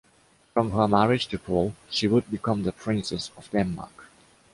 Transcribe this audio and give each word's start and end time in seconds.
From 0.55 0.71
her 0.71 0.87
marriage 0.87 1.27
to 1.27 1.37
Paul, 1.37 1.75
she 1.91 2.07
would 2.07 2.31
become 2.31 2.63
the 2.63 2.71
princess 2.71 3.29
of 3.37 3.51
Denmark. 3.51 4.07